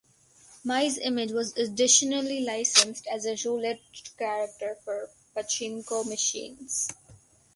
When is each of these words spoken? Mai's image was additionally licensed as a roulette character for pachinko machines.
Mai's 0.65 0.97
image 0.97 1.31
was 1.31 1.55
additionally 1.55 2.39
licensed 2.43 3.05
as 3.05 3.23
a 3.23 3.37
roulette 3.47 3.81
character 4.17 4.75
for 4.83 5.11
pachinko 5.35 6.03
machines. 6.09 6.89